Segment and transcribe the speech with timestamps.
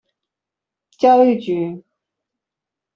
[0.97, 1.83] 教育局